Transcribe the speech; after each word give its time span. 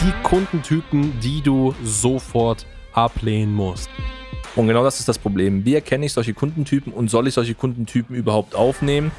die 0.00 0.12
Kundentypen, 0.22 1.18
die 1.20 1.42
du 1.42 1.74
sofort 1.82 2.66
ablehnen 2.92 3.52
musst. 3.52 3.90
Und 4.54 4.68
genau 4.68 4.84
das 4.84 5.00
ist 5.00 5.08
das 5.08 5.18
Problem. 5.18 5.64
Wie 5.64 5.74
erkenne 5.74 6.06
ich 6.06 6.12
solche 6.12 6.34
Kundentypen 6.34 6.92
und 6.92 7.10
soll 7.10 7.26
ich 7.26 7.34
solche 7.34 7.54
Kundentypen 7.54 8.14
überhaupt 8.14 8.54
aufnehmen? 8.54 9.10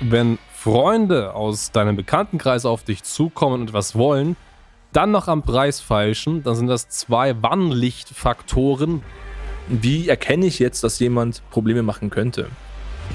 Wenn 0.00 0.38
Freunde 0.52 1.34
aus 1.34 1.72
deinem 1.72 1.96
Bekanntenkreis 1.96 2.64
auf 2.64 2.84
dich 2.84 3.02
zukommen 3.02 3.62
und 3.62 3.72
was 3.72 3.96
wollen, 3.96 4.36
dann 4.92 5.10
noch 5.10 5.28
am 5.28 5.42
Preis 5.42 5.80
feilschen, 5.80 6.42
dann 6.42 6.54
sind 6.54 6.68
das 6.68 6.88
zwei 6.88 7.42
Warnlichtfaktoren. 7.42 9.02
Wie 9.68 10.08
erkenne 10.08 10.46
ich 10.46 10.58
jetzt, 10.58 10.84
dass 10.84 10.98
jemand 11.00 11.42
Probleme 11.50 11.82
machen 11.82 12.10
könnte? 12.10 12.48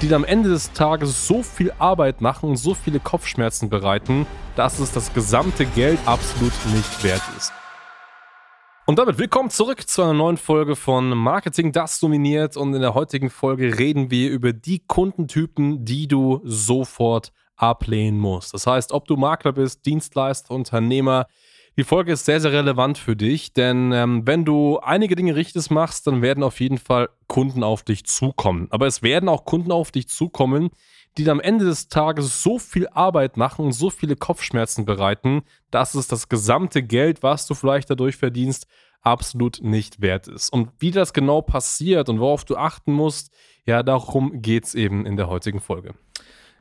Die 0.02 0.14
am 0.14 0.24
Ende 0.24 0.48
des 0.48 0.72
Tages 0.72 1.26
so 1.26 1.42
viel 1.42 1.72
Arbeit 1.78 2.22
machen 2.22 2.48
und 2.48 2.56
so 2.56 2.72
viele 2.72 3.00
Kopfschmerzen 3.00 3.68
bereiten, 3.68 4.26
dass 4.56 4.78
es 4.78 4.92
das 4.92 5.12
gesamte 5.12 5.66
Geld 5.66 5.98
absolut 6.06 6.52
nicht 6.74 7.04
wert 7.04 7.22
ist. 7.36 7.52
Und 8.86 8.98
damit 8.98 9.18
willkommen 9.18 9.50
zurück 9.50 9.86
zu 9.86 10.02
einer 10.02 10.14
neuen 10.14 10.38
Folge 10.38 10.74
von 10.74 11.10
Marketing, 11.10 11.72
das 11.72 12.00
dominiert. 12.00 12.56
Und 12.56 12.74
in 12.74 12.80
der 12.80 12.94
heutigen 12.94 13.30
Folge 13.30 13.78
reden 13.78 14.10
wir 14.10 14.30
über 14.30 14.52
die 14.52 14.80
Kundentypen, 14.80 15.84
die 15.84 16.08
du 16.08 16.40
sofort 16.44 17.30
ablehnen 17.56 18.18
musst. 18.18 18.54
Das 18.54 18.66
heißt, 18.66 18.92
ob 18.92 19.06
du 19.06 19.16
Makler 19.16 19.52
bist, 19.52 19.84
Dienstleister, 19.84 20.54
Unternehmer, 20.54 21.26
die 21.80 21.84
Folge 21.84 22.12
ist 22.12 22.26
sehr, 22.26 22.42
sehr 22.42 22.52
relevant 22.52 22.98
für 22.98 23.16
dich, 23.16 23.54
denn 23.54 23.90
ähm, 23.92 24.26
wenn 24.26 24.44
du 24.44 24.78
einige 24.80 25.16
Dinge 25.16 25.34
richtig 25.34 25.70
machst, 25.70 26.06
dann 26.06 26.20
werden 26.20 26.44
auf 26.44 26.60
jeden 26.60 26.76
Fall 26.76 27.08
Kunden 27.26 27.64
auf 27.64 27.82
dich 27.82 28.04
zukommen. 28.04 28.66
Aber 28.68 28.86
es 28.86 29.02
werden 29.02 29.30
auch 29.30 29.46
Kunden 29.46 29.72
auf 29.72 29.90
dich 29.90 30.06
zukommen, 30.06 30.68
die 31.16 31.26
am 31.30 31.40
Ende 31.40 31.64
des 31.64 31.88
Tages 31.88 32.42
so 32.42 32.58
viel 32.58 32.86
Arbeit 32.88 33.38
machen 33.38 33.64
und 33.64 33.72
so 33.72 33.88
viele 33.88 34.14
Kopfschmerzen 34.14 34.84
bereiten, 34.84 35.40
dass 35.70 35.94
es 35.94 36.06
das 36.06 36.28
gesamte 36.28 36.82
Geld, 36.82 37.22
was 37.22 37.46
du 37.46 37.54
vielleicht 37.54 37.88
dadurch 37.88 38.16
verdienst, 38.16 38.66
absolut 39.00 39.60
nicht 39.62 40.02
wert 40.02 40.28
ist. 40.28 40.52
Und 40.52 40.68
wie 40.80 40.90
das 40.90 41.14
genau 41.14 41.40
passiert 41.40 42.10
und 42.10 42.20
worauf 42.20 42.44
du 42.44 42.56
achten 42.56 42.92
musst, 42.92 43.32
ja, 43.64 43.82
darum 43.82 44.42
geht 44.42 44.66
es 44.66 44.74
eben 44.74 45.06
in 45.06 45.16
der 45.16 45.28
heutigen 45.28 45.60
Folge. 45.60 45.94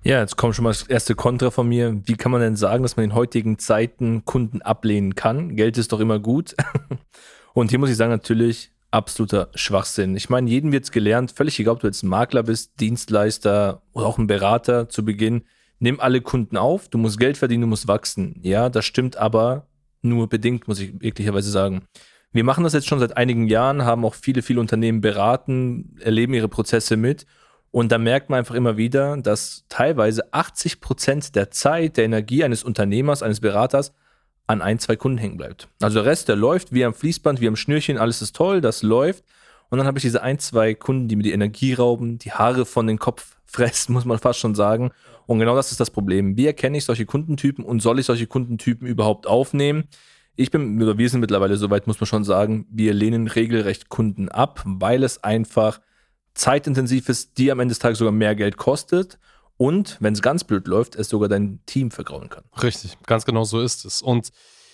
Ja, 0.02 0.22
jetzt 0.22 0.38
kommt 0.38 0.56
schon 0.56 0.64
mal 0.64 0.70
das 0.70 0.84
erste 0.84 1.14
Kontra 1.14 1.52
von 1.52 1.68
mir. 1.68 2.02
Wie 2.06 2.16
kann 2.16 2.32
man 2.32 2.40
denn 2.40 2.56
sagen, 2.56 2.84
dass 2.84 2.96
man 2.96 3.04
in 3.04 3.14
heutigen 3.14 3.60
Zeiten 3.60 4.24
Kunden 4.24 4.62
ablehnen 4.62 5.14
kann? 5.14 5.58
Geld 5.58 5.78
ist 5.78 5.92
doch 5.92 6.00
immer 6.00 6.20
gut. 6.20 6.56
Und 7.54 7.70
hier 7.70 7.80
muss 7.80 7.90
ich 7.90 7.98
sagen, 7.98 8.12
natürlich 8.12 8.72
absoluter 8.92 9.50
Schwachsinn. 9.56 10.16
Ich 10.16 10.30
meine, 10.30 10.50
wird 10.50 10.86
es 10.86 10.92
gelernt, 10.92 11.32
völlig 11.32 11.60
egal, 11.60 11.76
ob 11.76 11.80
du 11.82 11.88
jetzt 11.88 12.04
ein 12.04 12.08
Makler 12.08 12.44
bist, 12.44 12.80
Dienstleister 12.80 13.82
oder 13.92 14.06
auch 14.06 14.18
ein 14.18 14.28
Berater 14.28 14.88
zu 14.88 15.04
Beginn. 15.04 15.44
Nimm 15.80 16.00
alle 16.00 16.22
Kunden 16.22 16.56
auf, 16.56 16.88
du 16.88 16.98
musst 16.98 17.20
Geld 17.20 17.38
verdienen, 17.38 17.62
du 17.62 17.68
musst 17.68 17.88
wachsen. 17.88 18.40
Ja, 18.42 18.70
das 18.70 18.86
stimmt 18.86 19.18
aber 19.18 19.68
nur 20.02 20.30
bedingt, 20.30 20.68
muss 20.68 20.80
ich 20.80 21.00
wirklicherweise 21.02 21.52
sagen. 21.52 21.84
Wir 22.32 22.44
machen 22.44 22.64
das 22.64 22.74
jetzt 22.74 22.88
schon 22.88 23.00
seit 23.00 23.18
einigen 23.18 23.48
Jahren, 23.48 23.84
haben 23.84 24.06
auch 24.06 24.14
viele, 24.14 24.42
viele 24.44 24.60
Unternehmen 24.60 25.02
beraten, 25.02 25.96
erleben 26.00 26.34
ihre 26.34 26.48
Prozesse 26.48 26.96
mit 26.96 27.26
und 27.72 27.92
da 27.92 27.98
merkt 27.98 28.30
man 28.30 28.40
einfach 28.40 28.56
immer 28.56 28.78
wieder, 28.78 29.18
dass 29.18 29.66
teilweise 29.70 30.34
80 30.34 30.82
Prozent 30.82 31.36
der 31.36 31.52
Zeit, 31.52 31.98
der 31.98 32.06
Energie 32.06 32.44
eines 32.44 32.64
Unternehmers, 32.64 33.22
eines 33.22 33.40
Beraters 33.40 33.94
an 34.48 34.64
ein, 34.64 34.80
zwei 34.80 34.96
Kunden 34.96 35.20
hängen 35.20 35.38
bleibt. 35.38 35.68
Also 35.80 36.00
der 36.00 36.06
Rest, 36.06 36.28
der 36.28 36.36
läuft 36.36 36.74
wie 36.74 36.84
am 36.84 36.96
Fließband, 36.96 37.40
wie 37.40 37.48
am 37.48 37.56
Schnürchen, 37.56 38.00
alles 38.00 38.24
ist 38.24 38.36
toll, 38.36 38.62
das 38.62 38.82
läuft. 38.82 39.24
Und 39.70 39.78
dann 39.78 39.86
habe 39.86 40.00
ich 40.00 40.02
diese 40.02 40.24
ein, 40.24 40.40
zwei 40.40 40.74
Kunden, 40.74 41.08
die 41.08 41.16
mir 41.16 41.22
die 41.22 41.32
Energie 41.32 41.74
rauben, 41.74 42.18
die 42.18 42.32
Haare 42.32 42.66
von 42.66 42.88
den 42.88 42.98
Kopf 42.98 43.38
fressen, 43.46 43.94
muss 43.94 44.06
man 44.06 44.18
fast 44.18 44.40
schon 44.40 44.56
sagen. 44.56 44.90
Und 45.28 45.38
genau 45.38 45.56
das 45.56 45.70
ist 45.70 45.80
das 45.80 45.92
Problem. 45.92 46.38
Wie 46.38 46.48
erkenne 46.48 46.80
ich 46.80 46.86
solche 46.86 47.06
Kundentypen 47.06 47.64
und 47.64 47.82
soll 47.84 48.00
ich 48.00 48.08
solche 48.08 48.26
Kundentypen 48.26 48.88
überhaupt 48.88 49.28
aufnehmen? 49.28 49.84
Ich 50.36 50.50
bin, 50.50 50.82
oder 50.82 50.98
wir 50.98 51.10
sind 51.10 51.20
mittlerweile 51.20 51.58
soweit, 51.58 51.86
muss 51.86 52.00
man 52.00 52.08
schon 52.08 52.24
sagen, 52.24 52.66
wir 52.72 52.96
lehnen 52.96 53.28
regelrecht 53.28 53.90
Kunden 53.90 54.30
ab, 54.30 54.64
weil 54.66 55.04
es 55.04 55.24
einfach 55.24 55.80
zeitintensiv 56.34 57.10
ist, 57.10 57.38
die 57.38 57.52
am 57.52 57.60
Ende 57.60 57.72
des 57.72 57.80
Tages 57.80 58.00
sogar 58.00 58.12
mehr 58.12 58.36
Geld 58.36 58.58
kostet 58.58 59.20
und, 59.58 59.98
wenn 60.00 60.14
es 60.14 60.22
ganz 60.22 60.46
blöd 60.46 60.68
läuft, 60.68 60.96
es 60.96 61.10
sogar 61.10 61.28
dein 61.28 61.60
Team 61.66 61.92
vergrauen 61.92 62.30
kann. 62.30 62.46
Richtig, 62.64 62.98
ganz 63.06 63.26
genau 63.26 63.44
so 63.44 63.60
ist 63.60 63.84
es. 63.84 64.02
Und 64.02 64.30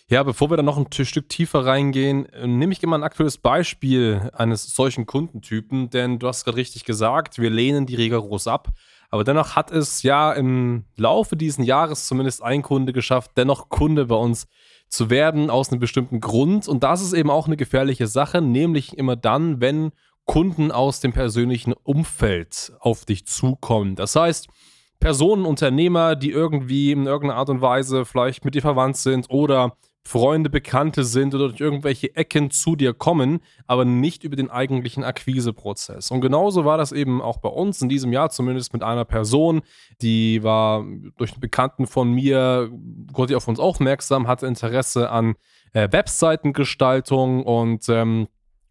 ja, 0.07 0.21
bevor 0.21 0.51
wir 0.51 0.57
dann 0.57 0.65
noch 0.65 0.77
ein 0.77 0.85
Stück 0.91 1.27
tiefer 1.29 1.65
reingehen, 1.65 2.27
äh, 2.27 2.45
nehme 2.45 2.71
ich 2.71 2.83
immer 2.83 2.95
ein 2.95 3.03
aktuelles 3.03 3.39
Beispiel 3.39 4.29
eines 4.33 4.75
solchen 4.75 5.07
Kundentypen, 5.07 5.89
denn 5.89 6.19
du 6.19 6.27
hast 6.27 6.45
gerade 6.45 6.57
richtig 6.57 6.85
gesagt, 6.85 7.39
wir 7.39 7.49
lehnen 7.49 7.87
die 7.87 7.95
rigoros 7.95 8.45
ab. 8.45 8.69
Aber 9.09 9.23
dennoch 9.23 9.55
hat 9.55 9.71
es 9.71 10.03
ja 10.03 10.31
im 10.33 10.85
Laufe 10.97 11.35
dieses 11.35 11.65
Jahres 11.65 12.05
zumindest 12.05 12.43
ein 12.43 12.61
Kunde 12.61 12.93
geschafft, 12.93 13.31
dennoch 13.37 13.69
Kunde 13.69 14.05
bei 14.05 14.15
uns 14.15 14.47
zu 14.87 15.09
werden 15.09 15.49
aus 15.49 15.71
einem 15.71 15.79
bestimmten 15.79 16.19
Grund. 16.19 16.67
Und 16.67 16.83
das 16.83 17.01
ist 17.01 17.13
eben 17.13 17.31
auch 17.31 17.47
eine 17.47 17.57
gefährliche 17.57 18.05
Sache, 18.05 18.41
nämlich 18.41 18.95
immer 18.95 19.15
dann, 19.15 19.61
wenn 19.61 19.91
Kunden 20.25 20.71
aus 20.71 20.99
dem 20.99 21.13
persönlichen 21.13 21.73
Umfeld 21.73 22.73
auf 22.79 23.05
dich 23.05 23.25
zukommen. 23.25 23.95
Das 23.95 24.15
heißt, 24.15 24.47
Personen, 24.99 25.45
Unternehmer, 25.45 26.15
die 26.15 26.31
irgendwie 26.31 26.91
in 26.91 27.05
irgendeiner 27.05 27.39
Art 27.39 27.49
und 27.49 27.61
Weise 27.61 28.05
vielleicht 28.05 28.45
mit 28.45 28.55
dir 28.55 28.61
verwandt 28.61 28.97
sind 28.97 29.29
oder 29.29 29.77
Freunde, 30.07 30.51
Bekannte 30.51 31.03
sind 31.03 31.33
oder 31.33 31.49
durch 31.49 31.59
irgendwelche 31.59 32.15
Ecken 32.15 32.51
zu 32.51 32.75
dir 32.75 32.93
kommen, 32.93 33.39
aber 33.65 33.85
nicht 33.85 34.23
über 34.23 34.35
den 34.35 34.51
eigentlichen 34.51 35.03
Akquiseprozess. 35.03 36.11
Und 36.11 36.21
genauso 36.21 36.63
war 36.63 36.77
das 36.77 36.91
eben 36.91 37.23
auch 37.23 37.37
bei 37.37 37.49
uns 37.49 37.81
in 37.81 37.89
diesem 37.89 38.13
Jahr, 38.13 38.29
zumindest 38.29 38.71
mit 38.71 38.83
einer 38.83 39.03
Person, 39.03 39.61
die 40.01 40.43
war 40.43 40.85
durch 41.17 41.31
einen 41.31 41.41
Bekannten 41.41 41.87
von 41.87 42.11
mir, 42.11 42.69
wurde 43.11 43.35
auf 43.35 43.47
uns 43.47 43.59
aufmerksam, 43.59 44.27
hatte 44.27 44.45
Interesse 44.45 45.09
an 45.09 45.35
äh, 45.73 45.91
Webseitengestaltung 45.91 47.43
und 47.43 47.89
ähm, 47.89 48.27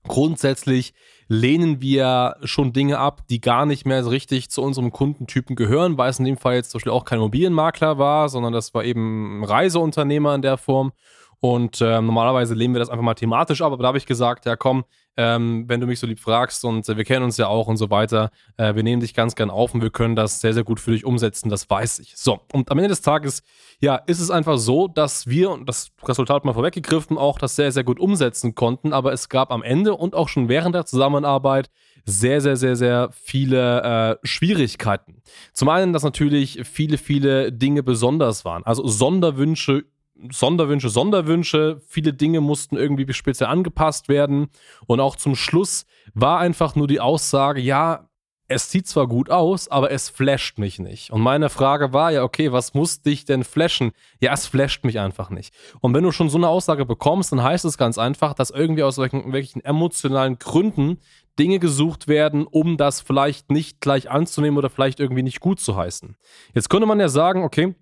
grundsätzlich 0.06 0.94
lehnen 1.28 1.80
wir 1.80 2.36
schon 2.44 2.72
Dinge 2.72 2.98
ab, 2.98 3.22
die 3.28 3.40
gar 3.40 3.66
nicht 3.66 3.86
mehr 3.86 4.04
so 4.04 4.10
richtig 4.10 4.50
zu 4.50 4.62
unserem 4.62 4.92
Kundentypen 4.92 5.56
gehören, 5.56 5.96
weil 5.98 6.10
es 6.10 6.18
in 6.18 6.24
dem 6.24 6.36
Fall 6.36 6.54
jetzt 6.54 6.70
zum 6.70 6.78
Beispiel 6.78 6.92
auch 6.92 7.04
kein 7.04 7.18
Immobilienmakler 7.18 7.98
war, 7.98 8.28
sondern 8.28 8.52
das 8.52 8.74
war 8.74 8.84
eben 8.84 9.40
ein 9.40 9.44
Reiseunternehmer 9.44 10.34
in 10.34 10.42
der 10.42 10.56
Form. 10.56 10.92
Und 11.40 11.80
äh, 11.80 12.00
normalerweise 12.00 12.54
lehnen 12.54 12.74
wir 12.74 12.78
das 12.78 12.88
einfach 12.88 13.04
mal 13.04 13.14
thematisch 13.14 13.60
ab, 13.60 13.72
aber 13.72 13.82
da 13.82 13.88
habe 13.88 13.98
ich 13.98 14.06
gesagt, 14.06 14.46
ja 14.46 14.56
komm, 14.56 14.84
ähm, 15.16 15.64
wenn 15.68 15.80
du 15.80 15.86
mich 15.86 16.00
so 16.00 16.06
lieb 16.06 16.20
fragst 16.20 16.64
und 16.64 16.88
äh, 16.88 16.96
wir 16.96 17.04
kennen 17.04 17.24
uns 17.24 17.36
ja 17.36 17.46
auch 17.46 17.66
und 17.66 17.76
so 17.76 17.90
weiter, 17.90 18.30
äh, 18.56 18.74
wir 18.74 18.82
nehmen 18.82 19.00
dich 19.00 19.14
ganz 19.14 19.34
gern 19.34 19.50
auf 19.50 19.74
und 19.74 19.82
wir 19.82 19.90
können 19.90 20.16
das 20.16 20.40
sehr, 20.40 20.54
sehr 20.54 20.64
gut 20.64 20.80
für 20.80 20.90
dich 20.90 21.04
umsetzen, 21.04 21.48
das 21.48 21.68
weiß 21.68 22.00
ich. 22.00 22.16
So, 22.16 22.40
und 22.52 22.70
am 22.70 22.78
Ende 22.78 22.88
des 22.88 23.02
Tages, 23.02 23.42
ja, 23.80 23.96
ist 23.96 24.20
es 24.20 24.30
einfach 24.30 24.58
so, 24.58 24.88
dass 24.88 25.26
wir, 25.26 25.50
und 25.50 25.68
das 25.68 25.90
Resultat 26.04 26.44
mal 26.44 26.54
vorweggegriffen, 26.54 27.18
auch 27.18 27.38
das 27.38 27.56
sehr, 27.56 27.72
sehr 27.72 27.84
gut 27.84 28.00
umsetzen 28.00 28.54
konnten, 28.54 28.92
aber 28.92 29.12
es 29.12 29.28
gab 29.28 29.50
am 29.50 29.62
Ende 29.62 29.94
und 29.94 30.14
auch 30.14 30.28
schon 30.28 30.48
während 30.48 30.74
der 30.74 30.86
Zusammenarbeit 30.86 31.70
sehr, 32.06 32.40
sehr, 32.40 32.56
sehr, 32.56 32.76
sehr 32.76 33.10
viele 33.12 34.18
äh, 34.22 34.26
Schwierigkeiten. 34.26 35.22
Zum 35.52 35.68
einen, 35.68 35.92
dass 35.92 36.02
natürlich 36.02 36.60
viele, 36.64 36.98
viele 36.98 37.50
Dinge 37.50 37.82
besonders 37.82 38.44
waren. 38.44 38.62
Also 38.64 38.86
Sonderwünsche 38.86 39.84
Sonderwünsche, 40.30 40.88
Sonderwünsche. 40.88 41.80
Viele 41.86 42.12
Dinge 42.12 42.40
mussten 42.40 42.76
irgendwie 42.76 43.12
speziell 43.12 43.48
angepasst 43.48 44.08
werden. 44.08 44.48
Und 44.86 45.00
auch 45.00 45.16
zum 45.16 45.36
Schluss 45.36 45.86
war 46.14 46.38
einfach 46.38 46.76
nur 46.76 46.86
die 46.86 47.00
Aussage, 47.00 47.60
ja, 47.60 48.08
es 48.46 48.70
sieht 48.70 48.86
zwar 48.86 49.08
gut 49.08 49.30
aus, 49.30 49.68
aber 49.68 49.90
es 49.90 50.10
flasht 50.10 50.58
mich 50.58 50.78
nicht. 50.78 51.10
Und 51.10 51.22
meine 51.22 51.48
Frage 51.48 51.92
war 51.92 52.12
ja, 52.12 52.22
okay, 52.22 52.52
was 52.52 52.74
muss 52.74 53.00
dich 53.00 53.24
denn 53.24 53.42
flashen? 53.42 53.92
Ja, 54.20 54.32
es 54.34 54.46
flasht 54.46 54.84
mich 54.84 55.00
einfach 55.00 55.30
nicht. 55.30 55.54
Und 55.80 55.94
wenn 55.94 56.04
du 56.04 56.12
schon 56.12 56.28
so 56.28 56.36
eine 56.36 56.48
Aussage 56.48 56.84
bekommst, 56.84 57.32
dann 57.32 57.42
heißt 57.42 57.64
es 57.64 57.78
ganz 57.78 57.96
einfach, 57.96 58.34
dass 58.34 58.50
irgendwie 58.50 58.82
aus 58.82 58.98
welchen, 58.98 59.32
welchen 59.32 59.64
emotionalen 59.64 60.38
Gründen 60.38 60.98
Dinge 61.38 61.58
gesucht 61.58 62.06
werden, 62.06 62.46
um 62.46 62.76
das 62.76 63.00
vielleicht 63.00 63.50
nicht 63.50 63.80
gleich 63.80 64.10
anzunehmen 64.10 64.58
oder 64.58 64.70
vielleicht 64.70 65.00
irgendwie 65.00 65.22
nicht 65.22 65.40
gut 65.40 65.58
zu 65.58 65.76
heißen. 65.76 66.16
Jetzt 66.54 66.68
könnte 66.68 66.86
man 66.86 67.00
ja 67.00 67.08
sagen, 67.08 67.42
okay, 67.44 67.74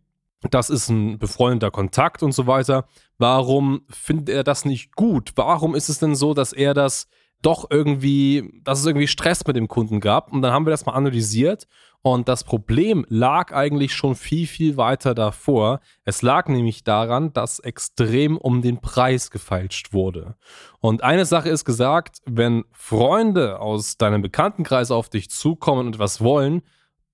das 0.51 0.71
ist 0.71 0.89
ein 0.89 1.19
befreundeter 1.19 1.71
Kontakt 1.71 2.23
und 2.23 2.33
so 2.33 2.47
weiter. 2.47 2.87
Warum 3.19 3.83
findet 3.89 4.29
er 4.29 4.45
das 4.45 4.65
nicht 4.65 4.95
gut? 4.97 5.33
Warum 5.37 5.75
ist 5.75 5.89
es 5.89 5.99
denn 5.99 6.15
so, 6.15 6.35
dass 6.35 6.53
er 6.53 6.75
das 6.75 7.07
doch 7.43 7.67
irgendwie, 7.71 8.61
dass 8.63 8.81
es 8.81 8.87
irgendwie 8.87 9.09
Stress 9.09 9.47
mit 9.47 9.57
dem 9.57 9.69
Kunden 9.69 10.01
gab? 10.01 10.33
Und 10.33 10.43
dann 10.43 10.53
haben 10.53 10.67
wir 10.67 10.71
das 10.71 10.87
mal 10.87 10.93
analysiert 10.93 11.67
und 12.03 12.29
das 12.29 12.43
Problem 12.43 13.07
lag 13.09 13.53
eigentlich 13.53 13.95
schon 13.95 14.17
viel, 14.17 14.49
viel 14.49 14.77
weiter 14.77 15.15
davor. 15.15 15.81
Es 16.05 16.21
lag 16.21 16.49
nämlich 16.49 16.83
daran, 16.83 17.33
dass 17.33 17.61
extrem 17.61 18.37
um 18.37 18.61
den 18.61 18.81
Preis 18.81 19.31
gefeilscht 19.31 19.93
wurde. 19.93 20.35
Und 20.81 21.05
eine 21.05 21.25
Sache 21.25 21.49
ist 21.49 21.65
gesagt, 21.65 22.19
wenn 22.27 22.65
Freunde 22.73 23.61
aus 23.61 23.99
deinem 23.99 24.21
Bekanntenkreis 24.21 24.91
auf 24.91 25.11
dich 25.11 25.31
zukommen 25.31 25.87
und 25.87 25.99
was 26.01 26.21
wollen, 26.21 26.63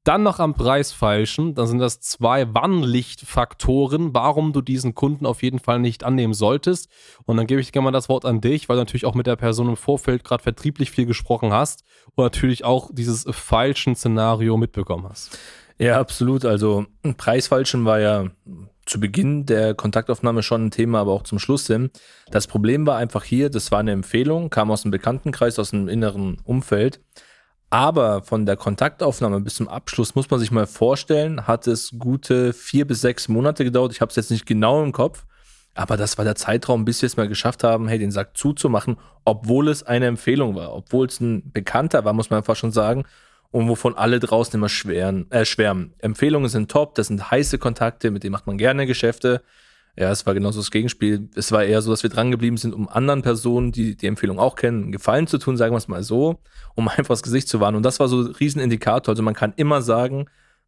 dann 0.05 0.23
noch 0.23 0.39
am 0.39 0.55
Preis 0.55 0.93
feilschen, 0.93 1.55
dann 1.55 1.67
sind 1.67 1.79
das 1.79 2.01
zwei 2.01 2.55
Warnlichtfaktoren, 2.55 4.15
warum 4.15 4.53
du 4.53 4.63
diesen 4.63 4.95
Kunden 4.95 5.27
auf 5.27 5.43
jeden 5.43 5.59
Fall 5.59 5.81
nicht 5.81 6.05
annehmen 6.05 6.35
solltest. 6.35 6.89
Und 7.27 7.37
dann 7.37 7.47
gebe 7.47 7.61
ich 7.61 7.73
gerne 7.73 7.85
mal 7.85 7.91
das 7.91 8.09
Wort 8.09 8.25
an 8.25 8.41
dich, 8.41 8.69
weil 8.69 8.77
du 8.77 8.83
natürlich 8.83 9.05
auch 9.05 9.15
mit 9.15 9.27
der 9.27 9.37
Person 9.37 9.69
im 9.69 9.77
Vorfeld 9.77 10.25
gerade 10.25 10.43
vertrieblich 10.43 10.91
viel 10.91 11.05
gesprochen 11.05 11.53
hast 11.53 11.85
und 12.15 12.25
natürlich 12.25 12.65
auch 12.65 12.91
dieses 12.93 13.27
falschen 13.31 13.97
Szenario 13.97 14.57
mitbekommen 14.57 15.07
hast. 15.09 15.39
Ja, 15.79 16.01
absolut. 16.01 16.45
Also 16.45 16.87
Preisfalschen 17.17 17.85
war 17.85 18.01
ja 18.01 18.27
zu 18.89 18.99
Beginn 18.99 19.47
der 19.47 19.75
Kontaktaufnahme 19.75 20.43
schon 20.43 20.67
ein 20.67 20.71
Thema, 20.71 21.01
aber 21.01 21.13
auch 21.13 21.23
zum 21.23 21.39
Schluss 21.39 21.67
hin. 21.67 21.91
Das 22.31 22.47
Problem 22.47 22.87
war 22.87 22.97
einfach 22.97 23.23
hier, 23.23 23.51
das 23.51 23.71
war 23.71 23.81
eine 23.81 23.93
Empfehlung, 23.93 24.51
kam 24.51 24.71
aus 24.71 24.83
dem 24.83 24.91
Bekanntenkreis, 24.91 25.59
aus 25.59 25.71
dem 25.71 25.89
inneren 25.89 26.39
Umfeld. 26.45 27.01
Aber 27.71 28.23
von 28.23 28.47
der 28.47 28.57
Kontaktaufnahme 28.57 29.41
bis 29.41 29.57
zum 29.57 29.69
Abschluss 29.69 30.15
muss 30.15 30.31
man 30.31 30.41
sich 30.41 30.51
mal 30.51 30.67
vorstellen, 30.67 31.47
hat 31.47 31.67
es 31.67 31.95
gute 31.99 32.55
vier 32.55 32.87
bis 32.87 33.03
sechs 33.03 33.29
Monate 33.29 33.63
gedauert. 33.63 33.93
Ich 33.93 34.01
habe 34.01 34.09
es 34.09 34.17
jetzt 34.17 34.31
nicht 34.31 34.47
genau 34.47 34.83
im 34.83 34.93
Kopf, 34.93 35.27
aber 35.75 35.99
das 35.99 36.17
war 36.17 36.25
der 36.25 36.35
Zeitraum, 36.35 36.87
bis 36.87 37.03
wir 37.03 37.07
es 37.09 37.19
mal 37.19 37.29
geschafft 37.29 37.65
haben, 37.65 37.87
hey, 37.87 37.99
den 37.99 38.11
Sack 38.11 38.37
zuzumachen, 38.39 38.97
obwohl 39.27 39.69
es 39.69 39.83
eine 39.83 40.07
Empfehlung 40.07 40.55
war, 40.55 40.75
obwohl 40.75 41.07
es 41.07 41.21
ein 41.21 41.53
Bekannter 41.53 42.07
war, 42.07 42.15
muss 42.15 42.31
man 42.31 42.39
einfach 42.39 42.57
schon 42.57 42.73
sagen 42.73 43.05
und 43.51 43.69
wovon 43.69 43.97
alle 43.97 44.19
draußen 44.19 44.55
immer 44.55 44.71
schweren, 44.71 45.31
äh, 45.31 45.45
schwärmen. 45.45 45.95
Empfehlungen 45.99 46.49
sind 46.49 46.71
top, 46.71 46.95
das 46.95 47.09
sind 47.09 47.31
heiße 47.31 47.59
Kontakte, 47.59 48.11
mit 48.11 48.23
denen 48.23 48.33
macht 48.33 48.47
man 48.47 48.57
gerne 48.57 48.87
Geschäfte. 48.87 49.43
Ja, 49.99 50.13
es 50.13 50.25
war 50.27 50.35
genauso 50.35 50.61
das 50.61 50.71
Gegenspiel. 50.71 51.29
Es 51.35 51.51
war 51.51 51.65
eher 51.65 51.83
so, 51.83 51.91
dass 51.91 52.05
wir 52.05 52.11
drangeblieben 52.11 52.57
sind, 52.57 52.73
um 52.73 52.89
anderen 52.89 53.23
Personen, 53.23 53.73
die 53.73 53.97
die 53.97 54.07
Empfehlung 54.07 54.39
auch 54.39 54.55
kennen, 54.55 54.93
Gefallen 54.93 55.27
zu 55.27 55.39
tun, 55.39 55.57
sagen 55.57 55.73
wir 55.75 55.79
es 55.79 55.89
mal 55.89 56.05
so, 56.05 56.39
um 56.77 56.87
einfach 56.89 57.09
das 57.15 57.25
Gesicht 57.25 57.49
zu 57.49 57.59
wahren. 57.59 57.75
Und 57.75 57.83
das 57.83 57.99
war 57.99 58.07
so 58.07 58.21
ein 58.21 58.27
Riesenindikator. 58.27 59.13
Also 59.13 59.25
man 59.25 59.35
kann 59.35 59.55
immer 59.57 59.83
sagen, 59.83 60.27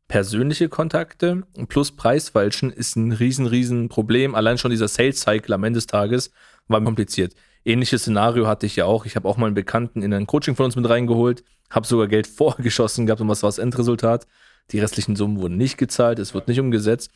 persönliche 0.09 0.69
Kontakte 0.69 1.44
plus 1.69 1.93
Preisfalschen 1.93 2.73
ist 2.73 2.97
ein 2.97 3.12
riesen, 3.12 3.47
riesen 3.47 3.88
Problem. 3.88 4.35
Allein 4.35 4.59
schon 4.59 4.73
dieser 4.73 4.88
Sales 4.88 5.21
Cycle 5.21 5.55
am 5.55 5.62
Ende 5.62 5.77
des 5.77 5.87
Tages 5.87 6.32
war 6.67 6.82
kompliziert. 6.82 7.35
Ähnliches 7.65 8.03
Szenario 8.03 8.49
hatte 8.49 8.67
ich 8.67 8.75
ja 8.75 8.87
auch. 8.87 9.06
Ich 9.06 9.15
habe 9.15 9.29
auch 9.29 9.37
mal 9.37 9.47
einen 9.47 9.55
Bekannten 9.55 10.03
in 10.03 10.12
ein 10.12 10.27
Coaching 10.27 10.56
von 10.56 10.65
uns 10.65 10.75
mit 10.75 10.88
reingeholt, 10.88 11.44
habe 11.71 11.87
sogar 11.87 12.09
Geld 12.09 12.27
vorgeschossen 12.37 13.06
gehabt 13.06 13.21
und 13.21 13.29
was 13.29 13.44
war 13.44 13.49
das 13.49 13.59
Endresultat? 13.59 14.27
Die 14.73 14.81
restlichen 14.81 15.15
Summen 15.15 15.41
wurden 15.41 15.56
nicht 15.56 15.79
gezahlt, 15.79 16.19
es 16.19 16.35
wird 16.35 16.49
nicht 16.49 16.59
umgesetzt. 16.59 17.11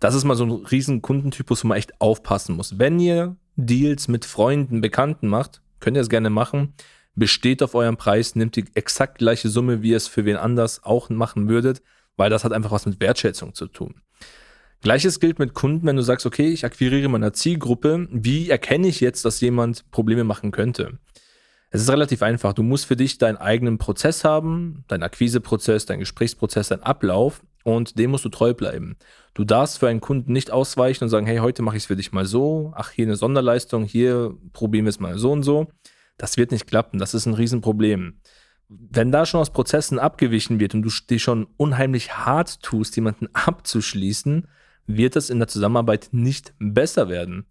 Das 0.00 0.14
ist 0.14 0.24
mal 0.24 0.34
so 0.34 0.44
ein 0.44 0.64
riesen 0.64 1.02
Kundentypus, 1.02 1.62
wo 1.62 1.68
man 1.68 1.76
echt 1.78 2.00
aufpassen 2.00 2.56
muss. 2.56 2.78
Wenn 2.78 2.98
ihr 2.98 3.36
Deals 3.56 4.08
mit 4.08 4.24
Freunden, 4.24 4.80
Bekannten 4.80 5.28
macht, 5.28 5.60
könnt 5.78 5.96
ihr 5.96 6.00
es 6.00 6.08
gerne 6.08 6.30
machen. 6.30 6.72
Besteht 7.14 7.62
auf 7.62 7.74
eurem 7.74 7.98
Preis, 7.98 8.34
nehmt 8.34 8.56
die 8.56 8.64
exakt 8.74 9.18
gleiche 9.18 9.50
Summe, 9.50 9.82
wie 9.82 9.90
ihr 9.90 9.98
es 9.98 10.08
für 10.08 10.24
wen 10.24 10.36
anders 10.36 10.84
auch 10.84 11.10
machen 11.10 11.48
würdet, 11.48 11.82
weil 12.16 12.30
das 12.30 12.44
hat 12.44 12.52
einfach 12.52 12.70
was 12.70 12.86
mit 12.86 12.98
Wertschätzung 12.98 13.54
zu 13.54 13.66
tun. 13.66 14.00
Gleiches 14.80 15.20
gilt 15.20 15.38
mit 15.38 15.52
Kunden, 15.52 15.86
wenn 15.86 15.96
du 15.96 16.02
sagst, 16.02 16.24
okay, 16.24 16.48
ich 16.48 16.64
akquiriere 16.64 17.10
meiner 17.10 17.34
Zielgruppe, 17.34 18.08
wie 18.10 18.48
erkenne 18.48 18.88
ich 18.88 19.00
jetzt, 19.00 19.26
dass 19.26 19.42
jemand 19.42 19.90
Probleme 19.90 20.24
machen 20.24 20.50
könnte? 20.50 20.98
Es 21.68 21.82
ist 21.82 21.90
relativ 21.90 22.22
einfach. 22.22 22.54
Du 22.54 22.62
musst 22.62 22.86
für 22.86 22.96
dich 22.96 23.18
deinen 23.18 23.36
eigenen 23.36 23.76
Prozess 23.76 24.24
haben, 24.24 24.84
deinen 24.88 25.02
Akquiseprozess, 25.02 25.84
deinen 25.84 26.00
Gesprächsprozess, 26.00 26.68
deinen 26.68 26.82
Ablauf 26.84 27.42
und 27.64 27.98
dem 27.98 28.10
musst 28.10 28.24
du 28.24 28.28
treu 28.28 28.54
bleiben. 28.54 28.96
Du 29.34 29.44
darfst 29.44 29.78
für 29.78 29.88
einen 29.88 30.00
Kunden 30.00 30.32
nicht 30.32 30.50
ausweichen 30.50 31.04
und 31.04 31.10
sagen, 31.10 31.26
hey, 31.26 31.38
heute 31.38 31.62
mache 31.62 31.76
ich 31.76 31.84
es 31.84 31.86
für 31.86 31.96
dich 31.96 32.12
mal 32.12 32.26
so, 32.26 32.72
ach, 32.74 32.90
hier 32.90 33.06
eine 33.06 33.16
Sonderleistung, 33.16 33.84
hier 33.84 34.36
probieren 34.52 34.86
wir 34.86 34.90
es 34.90 35.00
mal 35.00 35.18
so 35.18 35.32
und 35.32 35.42
so. 35.42 35.68
Das 36.16 36.36
wird 36.36 36.50
nicht 36.50 36.66
klappen. 36.66 36.98
Das 36.98 37.14
ist 37.14 37.26
ein 37.26 37.34
Riesenproblem. 37.34 38.20
Wenn 38.68 39.10
da 39.10 39.26
schon 39.26 39.40
aus 39.40 39.52
Prozessen 39.52 39.98
abgewichen 39.98 40.60
wird 40.60 40.74
und 40.74 40.82
du 40.82 40.90
dich 41.08 41.22
schon 41.22 41.46
unheimlich 41.56 42.16
hart 42.16 42.62
tust, 42.62 42.94
jemanden 42.96 43.28
abzuschließen, 43.32 44.46
wird 44.86 45.16
es 45.16 45.30
in 45.30 45.38
der 45.38 45.48
Zusammenarbeit 45.48 46.08
nicht 46.12 46.52
besser 46.58 47.08
werden. 47.08 47.46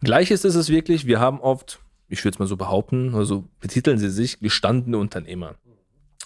Gleiches 0.00 0.44
ist 0.44 0.54
es 0.54 0.68
wirklich, 0.68 1.06
wir 1.06 1.20
haben 1.20 1.40
oft, 1.40 1.80
ich 2.08 2.24
würde 2.24 2.34
es 2.36 2.38
mal 2.38 2.46
so 2.46 2.56
behaupten, 2.56 3.14
also 3.14 3.48
betiteln 3.60 3.98
sie 3.98 4.10
sich 4.10 4.40
gestandene 4.40 4.98
Unternehmer. 4.98 5.56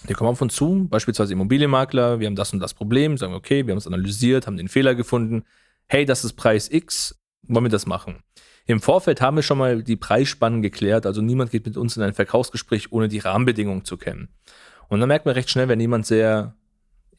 Die 0.07 0.13
kommen 0.13 0.29
auf 0.29 0.41
uns 0.41 0.55
zu, 0.55 0.87
beispielsweise 0.89 1.33
Immobilienmakler, 1.33 2.19
wir 2.19 2.27
haben 2.27 2.35
das 2.35 2.53
und 2.53 2.59
das 2.59 2.73
Problem, 2.73 3.17
sagen, 3.17 3.33
okay, 3.33 3.65
wir 3.65 3.71
haben 3.71 3.77
es 3.77 3.87
analysiert, 3.87 4.47
haben 4.47 4.57
den 4.57 4.67
Fehler 4.67 4.95
gefunden, 4.95 5.43
hey, 5.87 6.05
das 6.05 6.23
ist 6.23 6.33
Preis 6.33 6.69
X, 6.71 7.19
wollen 7.43 7.65
wir 7.65 7.69
das 7.69 7.85
machen? 7.85 8.23
Im 8.67 8.81
Vorfeld 8.81 9.21
haben 9.21 9.35
wir 9.35 9.43
schon 9.43 9.57
mal 9.57 9.83
die 9.83 9.95
Preisspannen 9.95 10.61
geklärt, 10.61 11.05
also 11.05 11.21
niemand 11.21 11.51
geht 11.51 11.65
mit 11.65 11.77
uns 11.77 11.97
in 11.97 12.03
ein 12.03 12.13
Verkaufsgespräch, 12.13 12.91
ohne 12.91 13.07
die 13.07 13.19
Rahmenbedingungen 13.19 13.85
zu 13.85 13.97
kennen. 13.97 14.29
Und 14.87 14.99
dann 14.99 15.07
merkt 15.07 15.25
man 15.25 15.33
recht 15.33 15.49
schnell, 15.49 15.67
wenn 15.67 15.79
jemand 15.79 16.05
sehr 16.05 16.55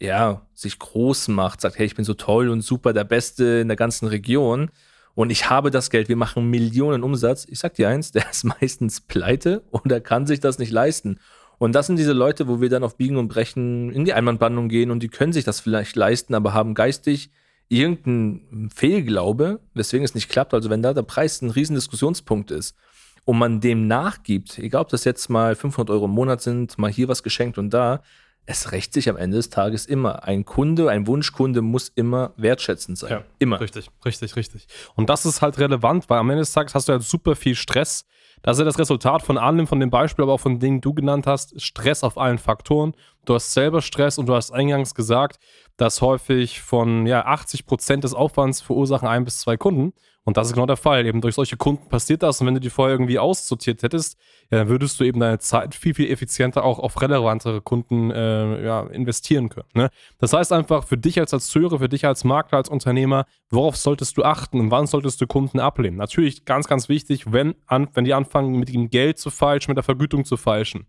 ja, 0.00 0.46
sich 0.52 0.78
groß 0.78 1.28
macht, 1.28 1.60
sagt, 1.60 1.78
hey, 1.78 1.86
ich 1.86 1.94
bin 1.94 2.04
so 2.04 2.14
toll 2.14 2.48
und 2.48 2.60
super, 2.60 2.92
der 2.92 3.04
Beste 3.04 3.60
in 3.60 3.68
der 3.68 3.76
ganzen 3.76 4.06
Region 4.08 4.70
und 5.16 5.30
ich 5.30 5.48
habe 5.48 5.70
das 5.70 5.88
Geld, 5.88 6.10
wir 6.10 6.16
machen 6.16 6.50
Millionen 6.50 7.02
Umsatz. 7.02 7.46
Ich 7.48 7.58
sag 7.58 7.74
dir 7.74 7.88
eins, 7.88 8.12
der 8.12 8.30
ist 8.30 8.44
meistens 8.44 9.00
pleite 9.00 9.64
oder 9.70 10.00
kann 10.00 10.26
sich 10.26 10.40
das 10.40 10.58
nicht 10.58 10.70
leisten. 10.70 11.18
Und 11.58 11.74
das 11.74 11.86
sind 11.86 11.98
diese 11.98 12.12
Leute, 12.12 12.48
wo 12.48 12.60
wir 12.60 12.68
dann 12.68 12.84
auf 12.84 12.96
Biegen 12.96 13.16
und 13.16 13.28
Brechen 13.28 13.90
in 13.92 14.04
die 14.04 14.12
Einwandbandung 14.12 14.68
gehen 14.68 14.90
und 14.90 15.02
die 15.02 15.08
können 15.08 15.32
sich 15.32 15.44
das 15.44 15.60
vielleicht 15.60 15.96
leisten, 15.96 16.34
aber 16.34 16.52
haben 16.52 16.74
geistig 16.74 17.30
irgendeinen 17.68 18.70
Fehlglaube, 18.70 19.60
weswegen 19.74 20.04
es 20.04 20.14
nicht 20.14 20.28
klappt. 20.28 20.54
Also 20.54 20.70
wenn 20.70 20.82
da 20.82 20.92
der 20.94 21.02
Preis 21.02 21.42
ein 21.42 21.50
riesen 21.50 21.74
Diskussionspunkt 21.74 22.50
ist 22.50 22.76
und 23.24 23.38
man 23.38 23.60
dem 23.60 23.88
nachgibt, 23.88 24.58
egal 24.58 24.82
ob 24.82 24.88
das 24.88 25.04
jetzt 25.04 25.28
mal 25.28 25.56
500 25.56 25.90
Euro 25.90 26.04
im 26.04 26.12
Monat 26.12 26.42
sind, 26.42 26.78
mal 26.78 26.90
hier 26.90 27.08
was 27.08 27.22
geschenkt 27.22 27.58
und 27.58 27.70
da, 27.70 28.02
es 28.46 28.70
rächt 28.70 28.92
sich 28.92 29.08
am 29.08 29.16
Ende 29.16 29.36
des 29.36 29.50
Tages 29.50 29.86
immer. 29.86 30.22
Ein 30.22 30.44
Kunde, 30.44 30.88
ein 30.88 31.08
Wunschkunde 31.08 31.62
muss 31.62 31.88
immer 31.88 32.32
wertschätzend 32.36 32.96
sein. 32.96 33.10
Ja, 33.10 33.24
immer. 33.40 33.60
Richtig, 33.60 33.90
richtig, 34.04 34.36
richtig. 34.36 34.68
Und 34.94 35.10
das 35.10 35.26
ist 35.26 35.42
halt 35.42 35.58
relevant, 35.58 36.08
weil 36.08 36.20
am 36.20 36.30
Ende 36.30 36.42
des 36.42 36.52
Tages 36.52 36.74
hast 36.74 36.88
du 36.88 36.92
ja 36.92 37.00
super 37.00 37.34
viel 37.34 37.56
Stress. 37.56 38.04
Das 38.42 38.56
ist 38.56 38.60
ja 38.60 38.64
das 38.64 38.78
Resultat 38.78 39.22
von 39.22 39.38
allem, 39.38 39.66
von 39.66 39.80
dem 39.80 39.90
Beispiel, 39.90 40.22
aber 40.22 40.34
auch 40.34 40.40
von 40.40 40.58
Dingen, 40.58 40.80
du 40.80 40.94
genannt 40.94 41.26
hast. 41.26 41.60
Stress 41.60 42.04
auf 42.04 42.18
allen 42.18 42.38
Faktoren. 42.38 42.94
Du 43.24 43.34
hast 43.34 43.52
selber 43.52 43.82
Stress 43.82 44.18
und 44.18 44.26
du 44.26 44.34
hast 44.34 44.52
eingangs 44.52 44.94
gesagt, 44.94 45.38
dass 45.76 46.00
häufig 46.00 46.60
von 46.60 47.06
ja, 47.06 47.24
80 47.24 47.66
Prozent 47.66 48.04
des 48.04 48.14
Aufwands 48.14 48.60
verursachen 48.60 49.08
ein 49.08 49.24
bis 49.24 49.40
zwei 49.40 49.56
Kunden. 49.56 49.92
Und 50.26 50.36
das 50.36 50.48
ist 50.48 50.54
genau 50.54 50.66
der 50.66 50.76
Fall. 50.76 51.06
Eben 51.06 51.20
durch 51.20 51.36
solche 51.36 51.56
Kunden 51.56 51.88
passiert 51.88 52.24
das. 52.24 52.40
Und 52.40 52.48
wenn 52.48 52.54
du 52.54 52.60
die 52.60 52.68
vorher 52.68 52.94
irgendwie 52.94 53.18
aussortiert 53.18 53.84
hättest, 53.84 54.18
ja, 54.50 54.58
dann 54.58 54.68
würdest 54.68 54.98
du 54.98 55.04
eben 55.04 55.20
deine 55.20 55.38
Zeit 55.38 55.74
viel, 55.76 55.94
viel 55.94 56.10
effizienter 56.10 56.64
auch 56.64 56.80
auf 56.80 57.00
relevantere 57.00 57.60
Kunden 57.60 58.10
äh, 58.10 58.64
ja, 58.64 58.82
investieren 58.88 59.48
können. 59.48 59.68
Ne? 59.74 59.88
Das 60.18 60.32
heißt 60.32 60.52
einfach 60.52 60.84
für 60.84 60.98
dich 60.98 61.20
als 61.20 61.30
Zuhörer, 61.46 61.78
für 61.78 61.88
dich 61.88 62.04
als 62.06 62.24
Makler, 62.24 62.58
als 62.58 62.68
Unternehmer, 62.68 63.26
worauf 63.50 63.76
solltest 63.76 64.16
du 64.16 64.24
achten 64.24 64.58
und 64.58 64.70
wann 64.72 64.88
solltest 64.88 65.20
du 65.20 65.28
Kunden 65.28 65.60
ablehnen? 65.60 65.96
Natürlich 65.96 66.44
ganz, 66.44 66.66
ganz 66.66 66.88
wichtig, 66.88 67.32
wenn, 67.32 67.54
an, 67.66 67.88
wenn 67.94 68.04
die 68.04 68.14
anfangen, 68.14 68.58
mit 68.58 68.68
dem 68.68 68.90
Geld 68.90 69.18
zu 69.18 69.30
falschen, 69.30 69.70
mit 69.70 69.76
der 69.76 69.84
Vergütung 69.84 70.24
zu 70.24 70.36
falschen. 70.36 70.88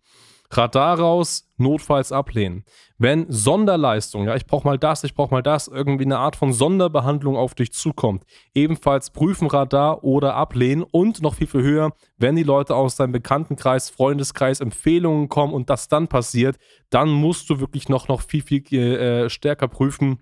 Radar 0.49 0.99
raus, 0.99 1.49
notfalls 1.57 2.11
ablehnen. 2.11 2.63
Wenn 2.97 3.25
Sonderleistung, 3.29 4.25
ja, 4.25 4.35
ich 4.35 4.45
brauche 4.45 4.65
mal 4.67 4.77
das, 4.77 5.03
ich 5.03 5.13
brauche 5.13 5.33
mal 5.33 5.43
das, 5.43 5.67
irgendwie 5.67 6.05
eine 6.05 6.19
Art 6.19 6.35
von 6.35 6.53
Sonderbehandlung 6.53 7.35
auf 7.35 7.53
dich 7.53 7.73
zukommt, 7.73 8.23
ebenfalls 8.53 9.09
prüfen 9.09 9.47
Radar 9.47 10.03
oder 10.03 10.35
ablehnen 10.35 10.83
und 10.83 11.21
noch 11.21 11.35
viel, 11.35 11.47
viel 11.47 11.63
höher, 11.63 11.91
wenn 12.17 12.35
die 12.35 12.43
Leute 12.43 12.75
aus 12.75 12.95
deinem 12.95 13.11
Bekanntenkreis, 13.11 13.89
Freundeskreis 13.89 14.61
Empfehlungen 14.61 15.29
kommen 15.29 15.53
und 15.53 15.69
das 15.69 15.89
dann 15.89 16.07
passiert, 16.07 16.57
dann 16.89 17.09
musst 17.09 17.49
du 17.49 17.59
wirklich 17.59 17.89
noch, 17.89 18.07
noch 18.07 18.21
viel, 18.21 18.41
viel 18.41 18.73
äh, 18.73 19.29
stärker 19.29 19.67
prüfen, 19.67 20.19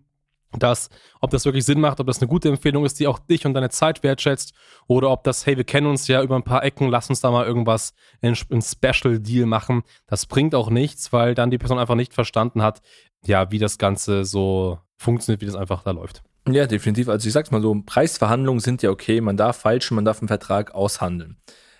dass, 0.59 0.89
ob 1.21 1.31
das 1.31 1.45
wirklich 1.45 1.65
Sinn 1.65 1.79
macht, 1.79 1.99
ob 1.99 2.07
das 2.07 2.19
eine 2.21 2.27
gute 2.27 2.49
Empfehlung 2.49 2.85
ist, 2.85 2.99
die 2.99 3.07
auch 3.07 3.19
dich 3.19 3.45
und 3.45 3.53
deine 3.53 3.69
Zeit 3.69 4.03
wertschätzt, 4.03 4.53
oder 4.87 5.09
ob 5.11 5.23
das, 5.23 5.45
hey, 5.45 5.57
wir 5.57 5.63
kennen 5.63 5.87
uns 5.87 6.07
ja 6.07 6.21
über 6.21 6.35
ein 6.35 6.43
paar 6.43 6.63
Ecken, 6.63 6.89
lass 6.89 7.09
uns 7.09 7.21
da 7.21 7.31
mal 7.31 7.45
irgendwas, 7.45 7.93
ein, 8.21 8.35
Special 8.35 9.19
Deal 9.19 9.45
machen. 9.45 9.83
Das 10.07 10.25
bringt 10.25 10.55
auch 10.55 10.69
nichts, 10.69 11.13
weil 11.13 11.35
dann 11.35 11.51
die 11.51 11.57
Person 11.57 11.79
einfach 11.79 11.95
nicht 11.95 12.13
verstanden 12.13 12.61
hat, 12.61 12.81
ja, 13.25 13.51
wie 13.51 13.59
das 13.59 13.77
Ganze 13.77 14.25
so 14.25 14.79
funktioniert, 14.97 15.41
wie 15.41 15.45
das 15.45 15.55
einfach 15.55 15.83
da 15.83 15.91
läuft. 15.91 16.23
Ja, 16.47 16.67
definitiv. 16.67 17.09
Also 17.09 17.27
ich 17.27 17.33
sag's 17.33 17.51
mal 17.51 17.61
so, 17.61 17.75
Preisverhandlungen 17.85 18.59
sind 18.59 18.83
ja 18.83 18.91
okay, 18.91 19.19
man 19.19 19.37
darf 19.37 19.57
falschen, 19.57 19.95
man 19.95 20.05
darf 20.05 20.19
einen 20.19 20.27
Vertrag 20.27 20.75
aushandeln. 20.75 21.37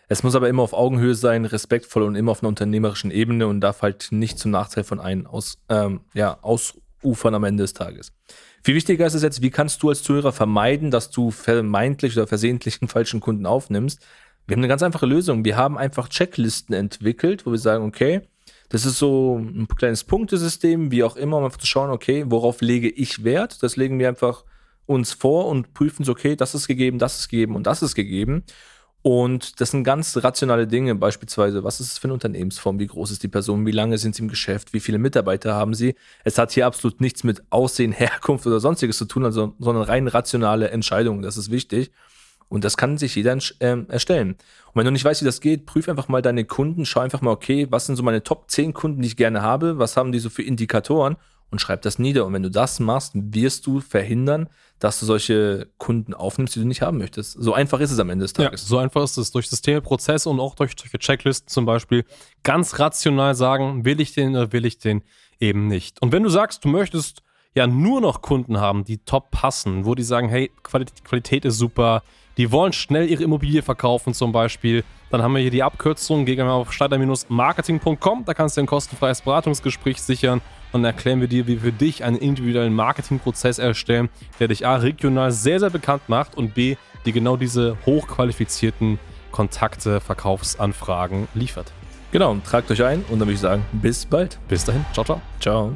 Es 0.08 0.24
muss 0.24 0.36
aber 0.36 0.50
immer 0.50 0.64
auf 0.64 0.74
Augenhöhe 0.74 1.16
sein, 1.16 1.46
respektvoll 1.46 2.04
und 2.04 2.16
immer 2.16 2.32
auf 2.32 2.42
einer 2.42 2.50
unternehmerischen 2.50 3.12
Ebene 3.12 3.48
und 3.48 3.62
darf 3.62 3.82
halt 3.82 4.08
nicht 4.12 4.38
zum 4.38 4.52
Nachteil 4.52 4.84
von 4.84 5.00
einem 5.00 5.26
aus, 5.26 5.58
ähm, 5.70 6.02
ja, 6.14 6.38
ausufern 7.06 7.36
am 7.36 7.44
Ende 7.44 7.64
des 7.64 7.74
Tages. 7.74 8.12
Viel 8.64 8.76
wichtiger 8.76 9.06
ist 9.06 9.14
es 9.14 9.22
jetzt, 9.22 9.42
wie 9.42 9.52
kannst 9.52 9.82
du 9.84 9.90
als 9.90 10.02
Zuhörer 10.02 10.32
vermeiden, 10.32 10.92
dass 10.92 11.12
du 11.12 11.32
vermeintlich 11.32 12.18
oder 12.18 12.28
versehentlich 12.28 12.82
einen 12.82 12.90
falschen 12.90 13.20
Kunden 13.20 13.46
aufnimmst? 13.46 14.00
Wir 14.48 14.56
haben 14.56 14.62
eine 14.62 14.68
ganz 14.68 14.84
einfache 14.84 15.06
Lösung. 15.06 15.46
Wir 15.46 15.58
haben 15.58 15.78
einfach 15.78 16.10
Checklisten 16.10 16.76
entwickelt, 16.76 17.46
wo 17.46 17.52
wir 17.52 17.60
sagen, 17.60 17.86
okay, 17.86 18.22
das 18.70 18.86
ist 18.86 18.98
so 18.98 19.38
ein 19.38 19.68
kleines 19.68 20.04
Punktesystem, 20.04 20.92
wie 20.92 21.04
auch 21.04 21.16
immer, 21.16 21.38
um 21.38 21.46
einfach 21.46 21.60
zu 21.60 21.68
schauen, 21.68 21.92
okay, 21.92 22.26
worauf 22.28 22.62
lege 22.62 22.90
ich 22.90 23.24
Wert? 23.24 23.62
Das 23.64 23.76
legen 23.76 24.00
wir 24.00 24.10
einfach 24.10 24.44
uns 24.88 25.14
vor 25.14 25.48
und 25.48 25.74
prüfen 25.74 26.04
so, 26.04 26.12
okay, 26.12 26.36
das 26.36 26.54
ist 26.54 26.68
gegeben, 26.68 27.00
das 27.00 27.20
ist 27.20 27.30
gegeben 27.30 27.56
und 27.56 27.66
das 27.66 27.82
ist 27.82 27.96
gegeben. 27.96 28.44
Und 29.08 29.62
das 29.62 29.70
sind 29.70 29.84
ganz 29.84 30.18
rationale 30.18 30.66
Dinge, 30.66 30.96
beispielsweise, 30.96 31.64
was 31.64 31.80
ist 31.80 31.92
es 31.92 31.98
für 32.00 32.06
eine 32.06 32.14
Unternehmensform, 32.14 32.80
wie 32.80 32.88
groß 32.88 33.12
ist 33.12 33.22
die 33.22 33.28
Person, 33.28 33.64
wie 33.68 33.72
lange 33.72 34.00
sind 34.00 34.16
sie 34.16 34.24
im 34.24 34.30
Geschäft, 34.30 34.74
wie 34.74 34.80
viele 34.80 34.98
Mitarbeiter 34.98 35.54
haben 35.54 35.76
sie. 35.76 35.94
Es 36.24 36.40
hat 36.40 36.54
hier 36.54 36.66
absolut 36.66 37.02
nichts 37.02 37.24
mit 37.24 37.44
Aussehen, 37.52 37.92
Herkunft 37.96 38.48
oder 38.48 38.60
sonstiges 38.60 38.98
zu 38.98 39.06
tun, 39.06 39.24
also, 39.24 39.54
sondern 39.60 39.84
rein 39.84 40.08
rationale 40.08 40.72
Entscheidungen, 40.72 41.22
das 41.22 41.38
ist 41.38 41.52
wichtig. 41.52 41.92
Und 42.50 42.64
das 42.64 42.78
kann 42.78 42.98
sich 42.98 43.14
jeder 43.14 43.38
äh, 43.60 43.78
erstellen. 43.90 44.30
Und 44.30 44.74
wenn 44.74 44.86
du 44.86 44.92
nicht 44.92 45.06
weißt, 45.06 45.22
wie 45.22 45.26
das 45.26 45.40
geht, 45.40 45.68
prüf 45.68 45.88
einfach 45.88 46.08
mal 46.08 46.24
deine 46.24 46.44
Kunden, 46.44 46.84
schau 46.88 47.02
einfach 47.02 47.22
mal, 47.22 47.30
okay, 47.30 47.68
was 47.70 47.86
sind 47.86 47.98
so 47.98 48.02
meine 48.02 48.24
Top 48.24 48.50
10 48.50 48.74
Kunden, 48.74 49.04
die 49.04 49.10
ich 49.10 49.18
gerne 49.18 49.44
habe, 49.44 49.78
was 49.78 49.98
haben 49.98 50.14
die 50.14 50.20
so 50.20 50.32
für 50.32 50.42
Indikatoren 50.42 51.16
und 51.56 51.60
schreib 51.60 51.82
das 51.84 52.00
nieder. 52.00 52.26
Und 52.26 52.34
wenn 52.34 52.44
du 52.44 52.52
das 52.52 52.82
machst, 52.82 53.14
wirst 53.16 53.66
du 53.66 53.80
verhindern, 53.80 54.50
dass 54.80 55.00
du 55.00 55.06
solche 55.06 55.70
Kunden 55.78 56.14
aufnimmst, 56.14 56.54
die 56.54 56.60
du 56.60 56.68
nicht 56.68 56.82
haben 56.82 56.98
möchtest. 56.98 57.42
So 57.42 57.54
einfach 57.54 57.80
ist 57.80 57.92
es 57.92 58.00
am 58.00 58.10
Ende 58.10 58.26
des 58.26 58.34
Tages. 58.34 58.64
Ja, 58.64 58.68
so 58.68 58.78
einfach 58.78 59.02
ist 59.04 59.16
es. 59.16 59.32
Durch 59.32 59.48
Systeme, 59.50 59.80
Prozesse 59.80 60.30
und 60.30 60.42
auch 60.42 60.54
durch 60.56 60.74
solche 60.78 61.00
Checklisten 61.00 61.48
zum 61.48 61.66
Beispiel 61.66 62.04
ganz 62.44 62.78
rational 62.78 63.36
sagen, 63.36 63.86
will 63.86 64.02
ich 64.02 64.14
den 64.14 64.32
oder 64.32 64.52
will 64.52 64.66
ich 64.66 64.80
den 64.80 65.02
eben 65.40 65.68
nicht. 65.68 66.02
Und 66.02 66.12
wenn 66.12 66.24
du 66.24 66.30
sagst, 66.30 66.66
du 66.66 66.68
möchtest 66.68 67.22
ja 67.54 67.68
nur 67.68 68.02
noch 68.02 68.22
Kunden 68.22 68.60
haben, 68.60 68.84
die 68.84 68.98
top 68.98 69.32
passen, 69.32 69.86
wo 69.86 69.96
die 69.96 70.04
sagen, 70.04 70.28
hey, 70.28 70.52
Qualität, 70.62 71.06
Qualität 71.06 71.46
ist 71.46 71.58
super, 71.58 72.04
die 72.36 72.52
wollen 72.52 72.74
schnell 72.74 73.10
ihre 73.10 73.24
Immobilie 73.24 73.62
verkaufen 73.62 74.14
zum 74.14 74.34
Beispiel, 74.34 74.84
dann 75.10 75.24
haben 75.24 75.34
wir 75.34 75.42
hier 75.42 75.52
die 75.52 75.64
Abkürzung, 75.64 76.26
geh 76.26 76.36
mal 76.36 76.52
auf 76.52 76.74
starter-marketing.com, 76.74 78.26
da 78.26 78.34
kannst 78.34 78.58
du 78.58 78.62
ein 78.62 78.68
kostenfreies 78.68 79.22
Beratungsgespräch 79.22 80.02
sichern 80.02 80.42
dann 80.82 80.94
erklären 80.94 81.22
wir 81.22 81.28
dir, 81.28 81.48
wie 81.48 81.62
wir 81.62 81.72
für 81.72 81.72
dich 81.72 82.04
einen 82.04 82.18
individuellen 82.18 82.74
Marketingprozess 82.74 83.60
erstellen, 83.60 84.10
der 84.40 84.48
dich 84.48 84.66
A, 84.66 84.76
regional 84.78 85.32
sehr, 85.32 85.60
sehr 85.60 85.70
bekannt 85.70 86.04
macht 86.08 86.36
und 86.36 86.54
B, 86.54 86.76
dir 87.06 87.14
genau 87.14 87.38
diese 87.38 87.78
hochqualifizierten 87.86 89.00
Kontakte, 89.32 90.00
Verkaufsanfragen 90.00 91.28
liefert. 91.34 91.74
Genau, 92.12 92.38
tragt 92.46 92.72
euch 92.72 92.84
ein 92.84 93.00
und 93.10 93.20
dann 93.20 93.28
würde 93.28 93.34
ich 93.34 93.40
sagen, 93.40 93.66
bis 93.74 94.06
bald. 94.06 94.40
Bis 94.48 94.64
dahin, 94.64 94.86
ciao, 94.94 95.04
ciao. 95.04 95.22
Ciao. 95.40 95.74